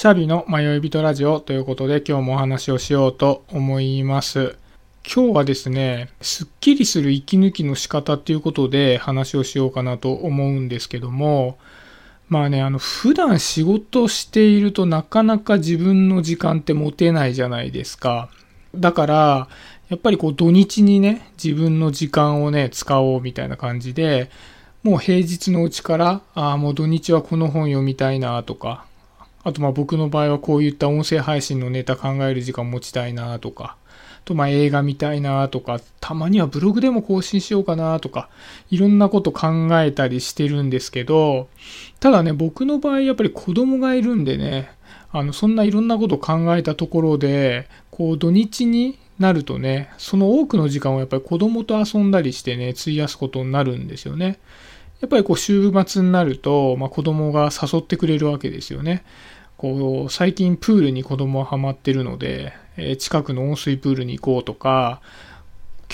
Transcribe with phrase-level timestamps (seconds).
[0.00, 4.56] シャビの迷い人ラジオということで今日もお話をしようと思います。
[5.04, 11.58] 今日はですね、すっきりする息抜きの仕方っていうことで話をしようかなと思うんですけども、
[12.30, 18.30] まあね、あの、普段仕事しているとなかなか自分の時間って持てないじゃないですか。
[18.74, 19.48] だから、
[19.90, 24.30] やっぱりこう土日にね、自分の時間をね、使おうみたいな感じで、
[24.82, 28.86] もう平日のうちから、ああ、もう土日はこの本読みたいなとか、
[29.42, 33.76] あとまあ僕の場合はこういった音声配信のネタ考える時間持ちたいなとか、
[34.24, 38.28] とまあ映画見たいなとか、たまにはブログでも更新しようかなとか、
[38.70, 41.48] いろんなこと考えたりしてるんですけど、
[42.00, 44.70] ただね、僕の場合やっぱり子供がいるんでね、
[45.12, 54.38] あの、そんないろんなこと考えたところで、こう土日になるとね、その多くの時間をやっぱり子供と遊んだりしてね、費やすことになるんですよね。
[55.00, 59.02] やっぱりこう週末になると、まあ、子供が誘ってくれるわけですよね。
[59.56, 65.00] こう最近プールに子供はハマってるので、えー、近くの温水プールに行こうとか、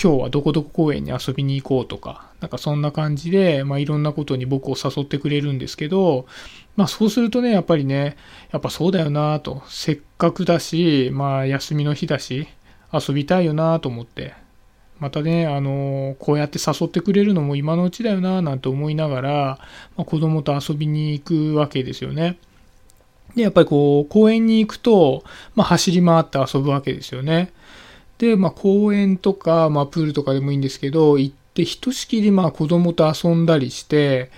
[0.01, 6.27] 今日はどこどこ公園に遊びに行こうとか、なんかそんな感じで、まあ、いろんなことに僕を誘ってくれるんですけど、
[6.75, 8.15] まあそうするとね、やっぱりね、
[8.51, 12.47] やっぱそうだよなと、せっかくだし、まあ休みの日だし、
[12.93, 14.33] 遊びたいよなと思って、
[14.99, 19.59] またね、あの、こうやって誘ってくれるのも今のうちだよな、なんて思いながら、
[19.95, 22.37] まあ、子供と遊びに行くわけですよね。
[23.35, 25.23] で、やっぱりこう、公園に行くと、
[25.55, 27.51] まあ、走り回って遊ぶわけですよね。
[28.17, 34.31] で、まあ、公園とか、まあ、プールとかでもいいんですけど、行ってひとしきり、まあ、子供と遊んだりして、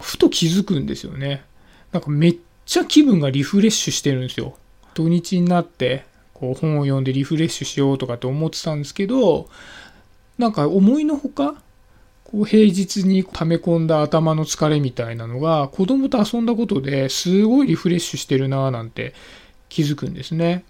[0.00, 1.44] ふと気づくんですよね。
[1.92, 4.56] なんかめっちゃ気分がリフレッシュしてるんですよ。
[4.94, 9.48] 土日になって、こう、本を読んでリフレッシュしようとかって思ってたんですけど、
[10.38, 11.54] なんか思いのほか、
[12.24, 19.14] こう平日に溜め込んだ頭の疲れみたいなのが子供と遊んだことですごいリフレッシュしてるなぁなんて
[19.68, 20.64] 気づくんですね。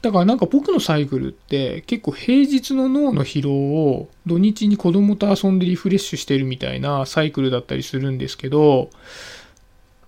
[0.00, 8.90] だからなんか僕のサイクルって結構平日の脳の疲労を土日に子供と遊んでリフレッシュしてるみたいなサイクルだったりするんですけど、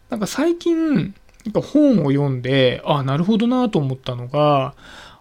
[0.09, 0.97] なんか最近、
[1.45, 4.75] なんか本を読んで、あ、なるほどなと思ったのが、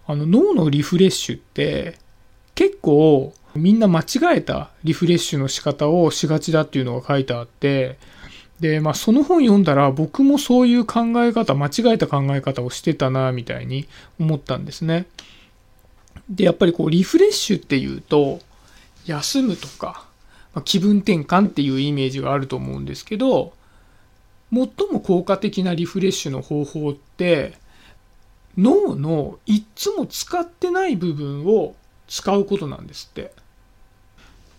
[0.06, 1.98] あの脳のリフレッシュって
[2.54, 4.04] 結構みんな間違
[4.36, 7.98] えたリフレッシュの仕方をしがちだっていうのが書いてあって、
[8.60, 13.86] で、まあその本読んだら僕もそういう考え方、間違えた考え方をしてたな、みたいに
[14.18, 15.06] 思ったんですね。
[16.28, 18.40] で、やっぱりこうリフレッシュっていうと、
[19.06, 20.04] 休むとか、
[20.54, 23.52] まあ、気分転換っていうイメージがあると思うんですけど、
[24.52, 27.54] 最も効果的なリフレッシュの方法って、
[28.58, 31.74] 脳のいっつも使ってない部分を
[32.08, 33.32] 使うことなんですって。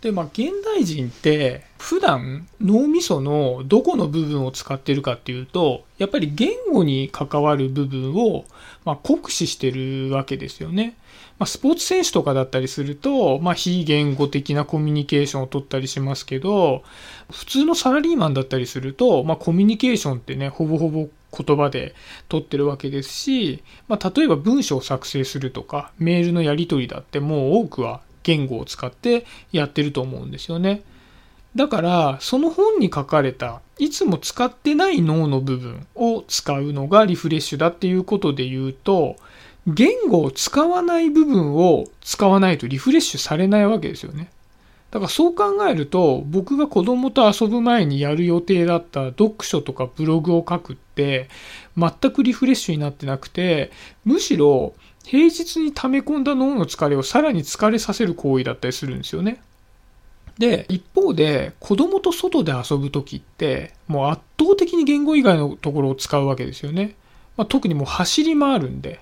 [0.02, 8.46] で、まあ、現代人って普段脳みそのどこの部分を使ってるかっていうと、やっぱり言語に関わる部分を、
[8.84, 10.96] まあ、酷使してるわけですよね。
[11.38, 16.84] まあ、スポーツ選手とかだったりすると、まあ、非言語的なコミュニケーションを取ったりしますけど、
[17.32, 21.96] 普通のサラリーマンだったりすると、まあ、コミュニケーションってね、ほぼほぼ言葉で
[22.28, 30.84] 取ってるわけですし、まあ、例えば文章を作成するとか、メールのやり取りだってもう多くは言語を使ってやってると思うんですよね。
[31.56, 39.18] だから、その本に書かれた、いつも使ってない脳の部分を使うのがリフレッシュだっていうことで言うと、
[39.68, 44.32] 言語を使わない部分を使わないとリフレッシュされないわけですよね。
[44.92, 51.30] だからそう考えると、僕が子供と遊ぶ前にやる予定だった読書とかブログを書くって、
[51.78, 53.72] 全くリフレッシュになってなくて、
[54.04, 54.74] むしろ
[55.06, 59.42] 平日に溜め込んだ脳の疲れをさらに疲れさせる行為だったりするんですよね。
[60.38, 66.96] で、一方で、子供と外で遊ぶときって、もう圧倒的に言語以外のところを使うわけですよね。
[67.38, 69.00] まあ、特にもう走り回るんで。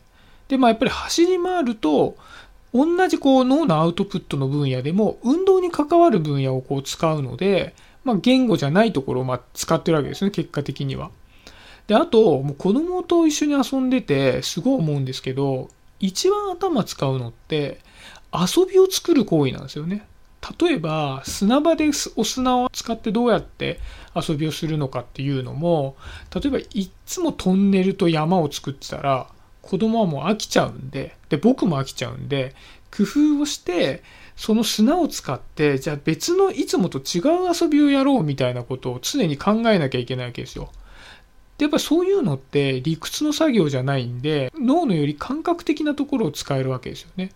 [0.50, 2.18] で、まあやっぱり走り回ると、
[2.74, 11.12] 同じこう脳のアウトプットの分野でも運動に関わる分野をこう使うので、まあ、言語じゃないところをま使ってるわけですね、結果的には。
[11.88, 15.69] で、あと、もう子供と一緒に遊んでて、すごい思うんですけど、
[16.00, 17.80] 一番頭使うのって、
[18.31, 20.07] 遊びを作る行為なんですよね。
[20.60, 23.80] 例えば、砂場でお砂を使ってどうやって
[24.15, 25.95] 遊びをするのかっていうのも、
[26.33, 29.27] 例えばいつもトンネルと山を作ってたら、
[29.69, 32.56] 子供はもう飽きちゃうんで、で、僕も飽きちゃうんで、
[32.92, 34.01] 工夫をして、
[34.36, 40.71] その砂を使って、じゃあ別のいつもと違う遊びをやろうみたいなことを常に考えなきゃいけないわけですよ。
[41.60, 47.30] で、やっぱそういうのって理屈の作業じゃないんで、脳のより感覚的なところを使えるわけですよね。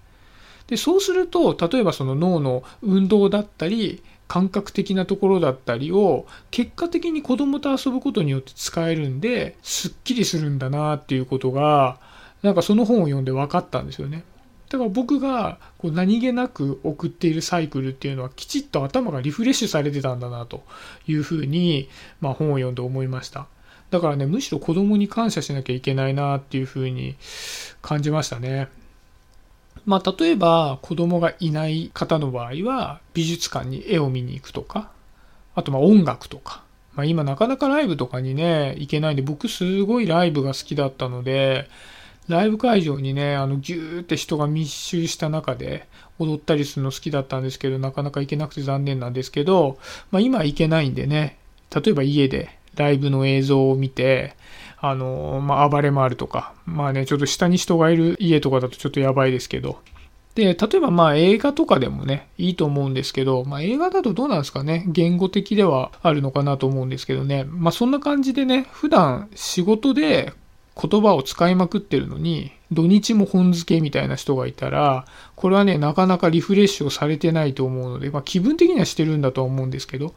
[0.65, 12.00] で、そうすると、例えばその脳の運動だったり、感覚的なところだったりを結果的に子供と遊ぶことによって使えるんですっきりするんだなっていうことが
[12.44, 14.24] なんかその本を読んで分かったんですよね。
[14.69, 20.63] だから僕がこう何気なく送っているサイクルっていうのはきちっと頭がリフレッシュされてたんだなと
[21.07, 21.90] いうふうに、
[22.22, 23.48] まあ、本を読んで思いました。
[23.92, 27.16] だからね、むしろ子供に感謝しなきゃいけないなっていうふうに
[27.84, 28.68] 感じましたね。
[29.86, 34.89] まあ、例えば子供がいない方の場合は美術館に絵を見に行くとか、
[35.54, 36.63] あとま音楽とか、
[36.96, 41.69] まあ、今なかなかライブとかにね、行けないんで、僕すごいライブが好きだったので、
[42.28, 45.88] ライブ会場にね、あの、ぎゅーって人が密集した中で
[46.20, 49.78] 踊ったりするの好きだったんですけど、なかなか行けなくて残念なんですけど、
[50.12, 51.38] まあ今行けないんでね、
[51.74, 54.36] 例えば家でライブの映像を見て、
[54.80, 59.80] あの、まあ暴れ回るとか、まあね、ちょっと下に人がいる家とかだとちょっとやばいですけど、
[60.36, 70.34] で、例えばまあ映画とかでもね、いいと思うんですけど、まあ映画だとどうなんですかね、言語的ではあるのかなと思うんですけどね、まあそんな感じでね、普段仕事で
[70.81, 75.06] 言葉を使いまくってるのに、土日も本付けみたいな人がいたら、
[75.36, 80.14] これはね、なかなかリフレッシュをされてないと思うので、まあ気分的にはしてるんだとは思うんですけど、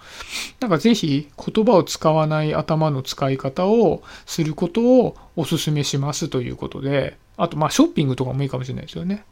[0.61, 9.25] なんかぜひ言葉を使わない頭の使い方をすることをお勧めしますということで、あとまあショッピングとかもいいかもしれないですよね。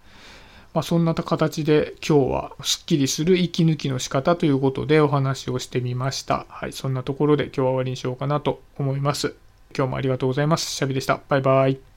[0.75, 6.47] まあ、そんな形で今日はスッキリする息抜きの仕方ということでお話をしてみました。
[6.49, 9.37] はい、そんなところで今日は終わりにしようかなと思います。
[9.77, 10.71] 今日もありがとうございます。
[10.71, 11.21] シャビでした。
[11.29, 11.94] バイバイ。